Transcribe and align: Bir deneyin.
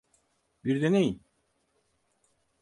Bir 0.63 0.81
deneyin. 0.81 1.23